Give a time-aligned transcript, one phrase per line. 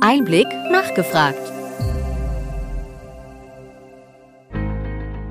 [0.00, 1.40] Einblick nachgefragt.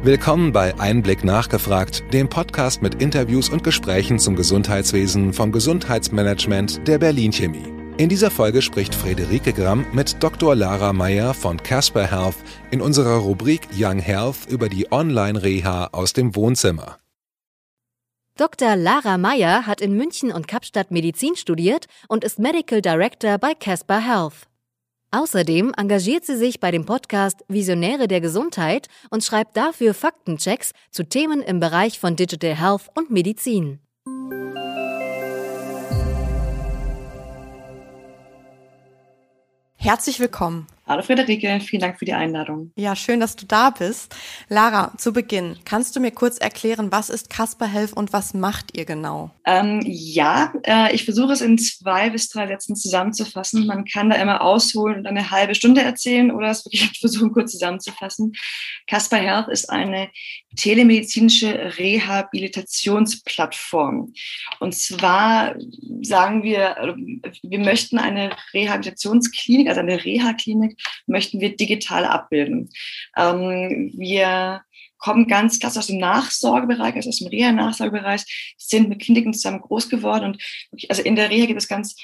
[0.01, 6.97] Willkommen bei Einblick nachgefragt, dem Podcast mit Interviews und Gesprächen zum Gesundheitswesen vom Gesundheitsmanagement der
[6.97, 7.71] Berlin Chemie.
[7.97, 10.55] In dieser Folge spricht Friederike Gramm mit Dr.
[10.55, 12.37] Lara Meyer von Casper Health
[12.71, 16.97] in unserer Rubrik Young Health über die Online-Reha aus dem Wohnzimmer.
[18.37, 18.75] Dr.
[18.75, 23.99] Lara Meyer hat in München und Kapstadt Medizin studiert und ist Medical Director bei Casper
[23.99, 24.47] Health.
[25.15, 31.07] Außerdem engagiert sie sich bei dem Podcast Visionäre der Gesundheit und schreibt dafür Faktenchecks zu
[31.07, 33.79] Themen im Bereich von Digital Health und Medizin.
[39.77, 40.67] Herzlich willkommen.
[40.87, 42.71] Hallo Friederike, vielen Dank für die Einladung.
[42.75, 44.15] Ja, schön, dass du da bist.
[44.49, 48.77] Lara, zu Beginn, kannst du mir kurz erklären, was ist Casper Health und was macht
[48.77, 49.31] ihr genau?
[49.45, 53.65] Ähm, ja, äh, ich versuche es in zwei bis drei Sätzen zusammenzufassen.
[53.65, 57.53] Man kann da immer ausholen und eine halbe Stunde erzählen oder es wirklich versuchen, kurz
[57.53, 58.33] zusammenzufassen.
[58.85, 60.09] Casper Health ist eine
[60.55, 64.13] telemedizinische Rehabilitationsplattform.
[64.59, 65.55] Und zwar
[66.01, 66.95] sagen wir,
[67.41, 70.74] wir möchten eine Rehabilitationsklinik, also eine Reha-Klinik,
[71.07, 72.69] möchten wir digital abbilden.
[73.17, 74.61] Ähm, wir
[74.97, 79.89] kommen ganz klassisch aus dem Nachsorgebereich, also aus dem Reha-Nachsorgebereich, sind mit Kliniken zusammen groß
[79.89, 80.37] geworden
[80.71, 81.95] und also in der Reha gibt es ganz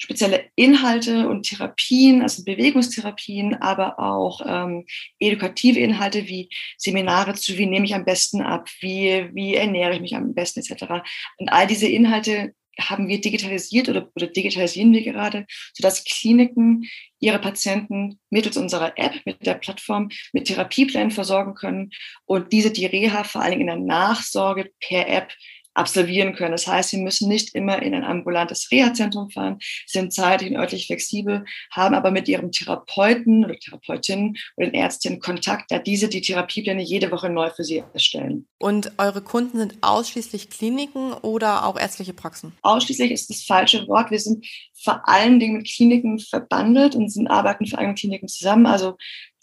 [0.00, 4.86] spezielle Inhalte und Therapien, also Bewegungstherapien, aber auch ähm,
[5.18, 10.00] edukative Inhalte wie Seminare zu, wie nehme ich am besten ab, wie, wie ernähre ich
[10.00, 11.02] mich am besten etc.
[11.36, 17.38] Und all diese Inhalte haben wir digitalisiert oder, oder digitalisieren wir gerade, sodass Kliniken ihre
[17.38, 21.90] Patienten mittels unserer App, mit der Plattform, mit Therapieplänen versorgen können
[22.24, 25.32] und diese die Reha vor allen Dingen in der Nachsorge per App
[25.74, 26.52] absolvieren können.
[26.52, 30.86] Das heißt, sie müssen nicht immer in ein ambulantes Reha-Zentrum fahren, sind zeitlich und örtlich
[30.86, 36.20] flexibel, haben aber mit ihrem Therapeuten oder Therapeutin oder den Ärztinnen Kontakt, da diese die
[36.20, 38.46] Therapiepläne jede Woche neu für sie erstellen.
[38.58, 42.52] Und eure Kunden sind ausschließlich Kliniken oder auch ärztliche Praxen?
[42.62, 44.10] Ausschließlich ist das falsche Wort.
[44.10, 44.46] Wir sind
[44.82, 48.66] vor allen Dingen mit Kliniken verbandelt und sind arbeiten für eigene Kliniken zusammen.
[48.66, 48.96] Also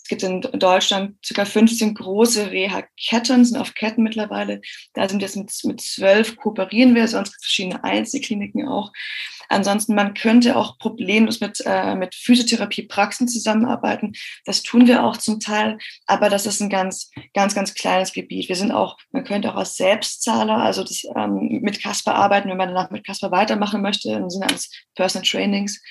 [0.08, 1.44] es gibt in Deutschland ca.
[1.44, 4.62] 15 große Reha-Ketten, sind auf Ketten mittlerweile.
[4.94, 8.94] Da sind jetzt mit, mit zwölf kooperieren wir, sonst gibt es verschiedene Einzelkliniken auch.
[9.50, 14.14] Ansonsten, man könnte auch problemlos mit, äh, mit Physiotherapiepraxen zusammenarbeiten.
[14.46, 18.50] Das tun wir auch zum Teil, aber das ist ein ganz, ganz, ganz kleines Gebiet.
[18.50, 22.58] Wir sind auch, man könnte auch als Selbstzahler, also das, ähm, mit Casper arbeiten, wenn
[22.58, 25.82] man danach mit Casper weitermachen möchte, im Sinne eines Personal Trainings.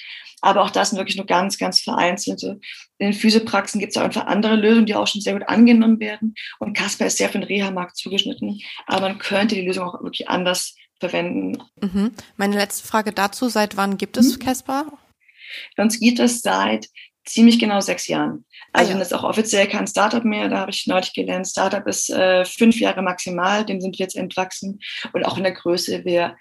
[0.42, 2.60] Aber auch das sind wirklich nur ganz, ganz vereinzelte.
[2.98, 5.98] In den Physiopraxen gibt es auch einfach andere Lösungen, die auch schon sehr gut angenommen
[5.98, 6.34] werden.
[6.58, 8.60] Und Casper ist sehr für den Reha-Markt zugeschnitten.
[8.86, 11.62] Aber man könnte die Lösung auch wirklich anders verwenden.
[11.80, 12.12] Mhm.
[12.36, 14.38] Meine letzte Frage dazu, seit wann gibt es mhm.
[14.40, 14.86] Casper?
[15.76, 16.88] Bei uns gibt es seit
[17.24, 18.44] ziemlich genau sechs Jahren.
[18.72, 18.98] Also ah, ja.
[18.98, 21.46] das ist auch offiziell kein Startup mehr, da habe ich neulich gelernt.
[21.46, 24.80] Startup ist äh, fünf Jahre maximal, dem sind wir jetzt entwachsen.
[25.12, 26.36] Und auch in der Größe, wir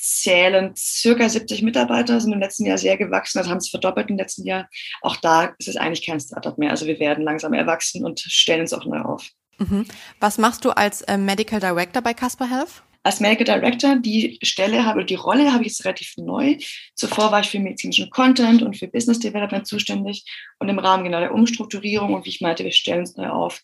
[0.00, 4.16] zählen circa 70 Mitarbeiter, sind im letzten Jahr sehr gewachsen, also haben es verdoppelt im
[4.16, 4.68] letzten Jahr.
[5.02, 6.70] Auch da ist es eigentlich kein Startup mehr.
[6.70, 9.28] Also wir werden langsam erwachsen und stellen uns auch neu auf.
[9.58, 9.86] Mhm.
[10.20, 12.84] Was machst du als äh, Medical Director bei Casper Health?
[13.08, 16.58] Als Medical Director, die Stelle habe, die Rolle habe ich jetzt relativ neu.
[16.94, 20.26] Zuvor war ich für medizinischen Content und für Business Development zuständig
[20.58, 23.62] und im Rahmen genau der Umstrukturierung und wie ich meinte, wir stellen uns neu auf,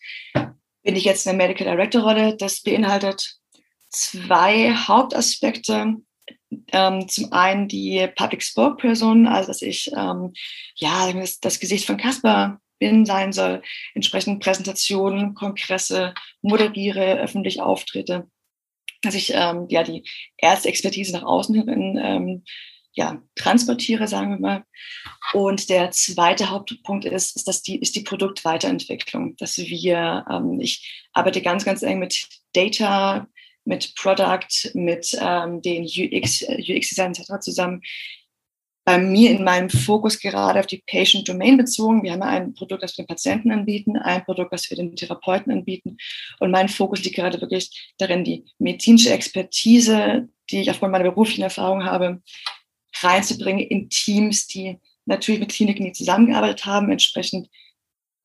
[0.82, 2.38] bin ich jetzt in der Medical Director Rolle.
[2.38, 3.34] Das beinhaltet
[3.90, 5.96] zwei Hauptaspekte
[6.72, 10.32] ähm, zum einen die Public Spokesperson, also dass ich ähm,
[10.74, 13.60] ja das, das Gesicht von Casper bin, sein soll,
[13.92, 18.26] entsprechend Präsentationen, Kongresse moderiere, öffentlich auftrete,
[19.04, 20.04] dass ich ähm, ja die
[20.38, 22.44] Ärzteexpertise nach außen hin ähm,
[22.96, 24.64] ja, transportiere, sagen wir mal.
[25.32, 31.06] Und der zweite Hauptpunkt ist, ist, dass die, ist die Produktweiterentwicklung, dass wir, ähm, ich
[31.12, 33.26] arbeite ganz, ganz eng mit Data
[33.64, 37.40] mit Product, mit ähm, den UX, UX-Design etc.
[37.40, 37.82] zusammen.
[38.84, 42.02] Bei mir in meinem Fokus gerade auf die Patient Domain bezogen.
[42.02, 45.52] Wir haben ein Produkt, das wir den Patienten anbieten, ein Produkt, das wir den Therapeuten
[45.52, 45.96] anbieten.
[46.38, 51.42] Und mein Fokus liegt gerade wirklich darin, die medizinische Expertise, die ich aufgrund meiner beruflichen
[51.42, 52.22] Erfahrung habe,
[53.00, 57.48] reinzubringen in Teams, die natürlich mit Kliniken, die zusammengearbeitet haben, entsprechend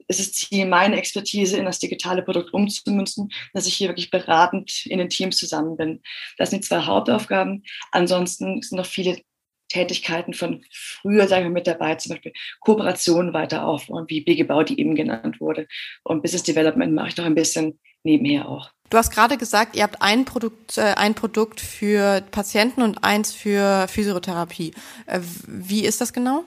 [0.10, 4.86] ist es Ziel, meine Expertise in das digitale Produkt umzumünzen, dass ich hier wirklich beratend
[4.88, 6.02] in den Teams zusammen bin.
[6.38, 7.64] Das sind die zwei Hauptaufgaben.
[7.92, 9.22] Ansonsten sind noch viele
[9.70, 14.80] Tätigkeiten von früher, sagen wir, mit dabei, zum Beispiel Kooperationen weiter aufbauen, wie Bigebau, die
[14.80, 15.68] eben genannt wurde.
[16.04, 18.72] Und Business Development mache ich noch ein bisschen nebenher auch.
[18.90, 23.32] Du hast gerade gesagt, ihr habt ein Produkt, äh, ein Produkt für Patienten und eins
[23.32, 24.74] für Physiotherapie.
[25.06, 26.44] Äh, wie ist das genau?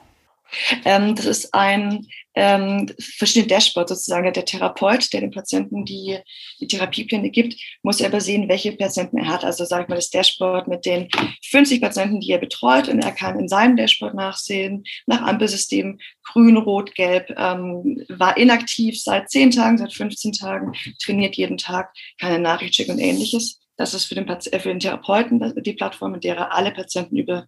[0.84, 4.32] Ähm, das ist ein ähm, verschiedene Dashboards sozusagen.
[4.32, 6.18] Der Therapeut, der dem Patienten die,
[6.60, 9.44] die Therapiepläne gibt, muss ja übersehen, welche Patienten er hat.
[9.44, 11.08] Also sage ich mal das Dashboard mit den
[11.50, 16.56] 50 Patienten, die er betreut und er kann in seinem Dashboard nachsehen, nach Ampelsystem, grün,
[16.56, 20.72] rot, gelb, ähm, war inaktiv seit 10 Tagen, seit 15 Tagen,
[21.02, 23.60] trainiert jeden Tag, keine Nachricht schicken und ähnliches.
[23.76, 27.16] Das ist für den, äh, für den Therapeuten die Plattform, mit der er alle Patienten
[27.16, 27.46] über,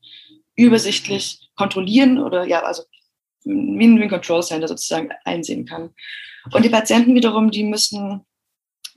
[0.57, 2.83] übersichtlich kontrollieren oder ja, also
[3.45, 5.91] wie ein Control Center sozusagen einsehen kann.
[6.53, 8.25] Und die Patienten wiederum, die müssen,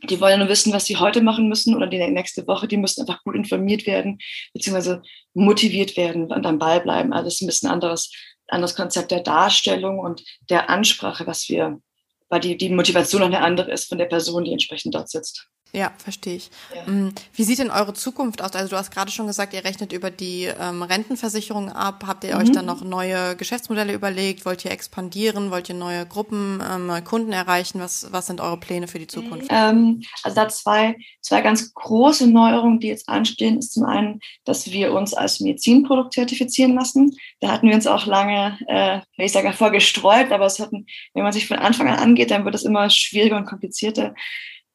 [0.09, 3.01] die wollen nur wissen, was sie heute machen müssen oder die nächste Woche, die müssen
[3.01, 4.19] einfach gut informiert werden,
[4.53, 5.01] beziehungsweise
[5.33, 7.13] motiviert werden und am Ball bleiben.
[7.13, 8.11] Also es ist ein bisschen anderes,
[8.47, 11.81] anderes Konzept der Darstellung und der Ansprache, was wir,
[12.29, 15.49] weil die, die Motivation eine andere ist von der Person, die entsprechend dort sitzt.
[15.73, 16.49] Ja, verstehe ich.
[16.73, 16.91] Ja.
[16.91, 18.53] Mm, wie sieht denn eure Zukunft aus?
[18.53, 22.05] Also du hast gerade schon gesagt, ihr rechnet über die ähm, Rentenversicherung ab.
[22.07, 22.41] Habt ihr mhm.
[22.41, 24.45] euch dann noch neue Geschäftsmodelle überlegt?
[24.45, 25.51] Wollt ihr expandieren?
[25.51, 27.79] Wollt ihr neue Gruppen, ähm, neue Kunden erreichen?
[27.79, 29.47] Was, was sind eure Pläne für die Zukunft?
[29.49, 34.71] Ähm, also da zwei, zwei ganz große Neuerungen, die jetzt anstehen, ist zum einen, dass
[34.71, 37.15] wir uns als Medizinprodukt zertifizieren lassen.
[37.41, 41.33] Da hatten wir uns auch lange, äh, ich sage vorgestreut, aber es hatten, wenn man
[41.33, 44.15] sich von Anfang an angeht, dann wird es immer schwieriger und komplizierter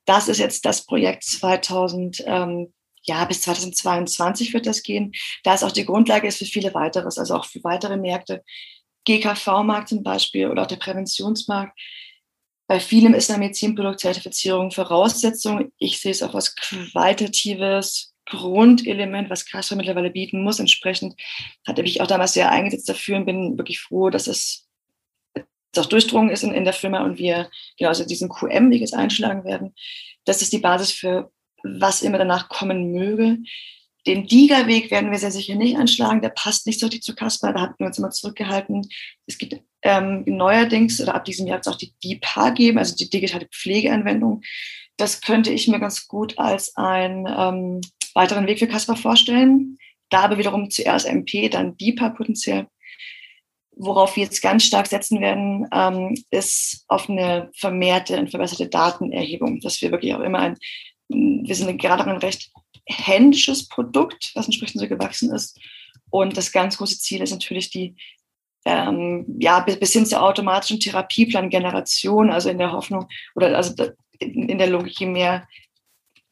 [0.04, 2.72] das ist jetzt das Projekt 2000, ähm,
[3.04, 5.12] ja, bis 2022 wird das gehen.
[5.42, 8.42] Da ist auch die Grundlage ist für viele weiteres, also auch für weitere Märkte.
[9.04, 11.76] GKV-Markt zum Beispiel oder auch der Präventionsmarkt.
[12.68, 15.72] Bei vielem ist eine Medizinproduktzertifizierung Voraussetzung.
[15.78, 20.60] Ich sehe es auch als qualitatives Grundelement, was Kasper mittlerweile bieten muss.
[20.60, 21.20] Entsprechend
[21.66, 24.68] hatte ich auch damals sehr eingesetzt dafür und bin wirklich froh, dass es
[25.78, 29.44] auch durchdrungen ist in, in der Firma und wir genau also diesen QM-Weg jetzt einschlagen
[29.44, 29.74] werden.
[30.24, 31.30] Das ist die Basis für
[31.62, 33.38] was immer danach kommen möge.
[34.06, 36.22] Den DIGA-Weg werden wir sehr sicher nicht einschlagen.
[36.22, 37.52] Der passt nicht so richtig zu Casper.
[37.52, 38.88] Da hatten wir uns immer zurückgehalten.
[39.26, 43.08] Es gibt ähm, neuerdings oder ab diesem Jahr es auch die DIPA geben, also die
[43.08, 44.42] digitale Pflegeanwendung.
[44.96, 47.80] Das könnte ich mir ganz gut als einen ähm,
[48.14, 49.78] weiteren Weg für Casper vorstellen.
[50.10, 52.66] Da aber wiederum zuerst MP, dann DIPA potenziell
[53.76, 59.60] worauf wir jetzt ganz stark setzen werden, ähm, ist auf eine vermehrte und verbesserte Datenerhebung,
[59.60, 60.56] dass wir wirklich auch immer ein,
[61.08, 62.50] wir sind gerade ein recht
[62.86, 65.58] händisches Produkt, was entsprechend so gewachsen ist.
[66.10, 67.94] Und das ganz große Ziel ist natürlich die,
[68.64, 73.74] ähm, ja, bis hin zur automatischen Therapieplan-Generation, also in der Hoffnung, oder also
[74.18, 75.48] in der Logik, je mehr,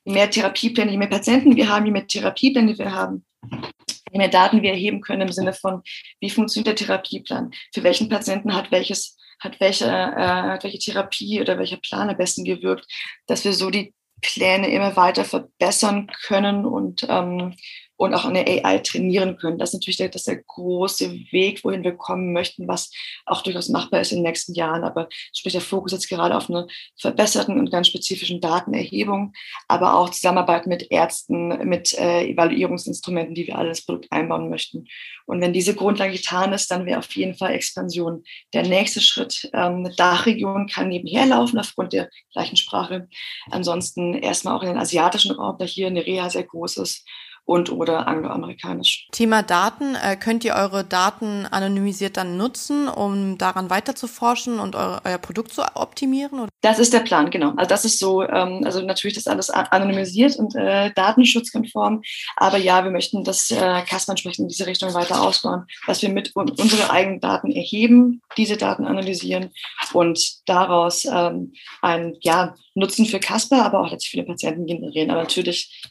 [0.04, 3.24] je mehr Therapiepläne, je mehr Patienten wir haben, je mehr Therapiepläne wir haben,
[4.12, 5.82] je mehr Daten wir erheben können im Sinne von,
[6.20, 11.40] wie funktioniert der Therapieplan, für welchen Patienten hat welches hat welche, äh, hat welche Therapie
[11.40, 12.86] oder welcher Plan am besten gewirkt,
[13.26, 17.56] dass wir so die Pläne immer weiter verbessern können und ähm,
[18.00, 19.58] und auch eine AI trainieren können.
[19.58, 22.90] Das ist natürlich der, das ist der große Weg, wohin wir kommen möchten, was
[23.26, 24.84] auch durchaus machbar ist in den nächsten Jahren.
[24.84, 26.66] Aber sprich der Fokus jetzt gerade auf eine
[26.98, 29.34] verbesserten und ganz spezifischen Datenerhebung,
[29.68, 34.86] aber auch Zusammenarbeit mit Ärzten, mit äh, Evaluierungsinstrumenten, die wir alle ins Produkt einbauen möchten.
[35.26, 38.24] Und wenn diese Grundlage getan ist, dann wäre auf jeden Fall Expansion
[38.54, 39.50] der nächste Schritt.
[39.52, 43.08] Ähm, eine Dachregion kann nebenher laufen aufgrund der gleichen Sprache.
[43.50, 47.04] Ansonsten erstmal auch in den asiatischen Raum, da hier eine Reha sehr groß ist
[47.50, 49.08] und oder angloamerikanisch.
[49.10, 49.96] Thema Daten.
[49.96, 55.00] Äh, könnt ihr eure Daten anonymisiert dann nutzen, um daran weiter zu forschen und eure,
[55.04, 56.48] euer Produkt zu optimieren?
[56.60, 57.52] Das ist der Plan, genau.
[57.56, 62.02] Also das ist so, ähm, also natürlich das alles anonymisiert und äh, datenschutzkonform.
[62.36, 66.08] Aber ja, wir möchten das äh, Casper entsprechend in diese Richtung weiter ausbauen, dass wir
[66.08, 69.50] mit unsere eigenen Daten erheben, diese Daten analysieren
[69.92, 71.52] und daraus ähm,
[71.82, 75.10] ein ja, Nutzen für Casper, aber auch letztlich für den Patienten generieren.
[75.10, 75.90] Aber natürlich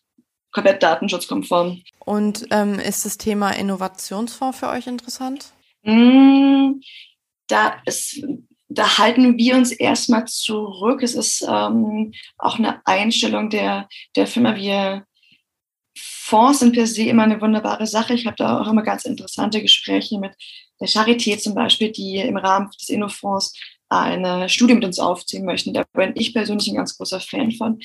[0.59, 1.81] komplett datenschutzkonform.
[1.99, 5.53] Und ähm, ist das Thema Innovationsfonds für euch interessant?
[5.83, 6.81] Mm,
[7.47, 8.21] da, ist,
[8.67, 11.01] da halten wir uns erstmal zurück.
[11.01, 14.55] Es ist ähm, auch eine Einstellung der, der Firma.
[14.55, 15.05] Wir
[15.97, 18.13] Fonds sind per se immer eine wunderbare Sache.
[18.13, 20.33] Ich habe da auch immer ganz interessante Gespräche mit
[20.79, 23.53] der Charité zum Beispiel, die im Rahmen des Innofonds
[23.89, 25.73] eine Studie mit uns aufziehen möchten.
[25.73, 27.79] Da bin ich persönlich ein ganz großer Fan von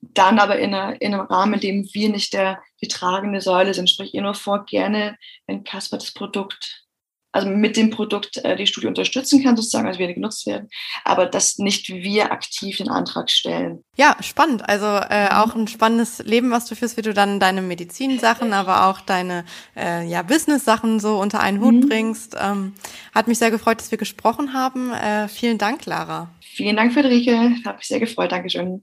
[0.00, 3.74] dann aber in, einer, in einem Rahmen, in dem wir nicht der, die tragende Säule
[3.74, 3.90] sind.
[3.90, 5.16] Sprich, ihr nur vor gerne,
[5.46, 6.84] wenn Casper das Produkt,
[7.32, 10.68] also mit dem Produkt äh, die Studie unterstützen kann, sozusagen, also wir genutzt werden,
[11.04, 13.84] aber dass nicht wir aktiv den Antrag stellen.
[13.96, 14.68] Ja, spannend.
[14.68, 18.86] Also äh, auch ein spannendes Leben, was du führst, wie du dann deine Medizinsachen, aber
[18.86, 19.44] auch deine
[19.76, 21.88] äh, ja, Business-Sachen so unter einen Hut mhm.
[21.88, 22.36] bringst.
[22.40, 22.74] Ähm,
[23.14, 24.92] hat mich sehr gefreut, dass wir gesprochen haben.
[24.92, 26.30] Äh, vielen Dank, Lara.
[26.40, 27.54] Vielen Dank, Friederike.
[27.64, 28.32] Hat mich sehr gefreut.
[28.32, 28.82] Dankeschön.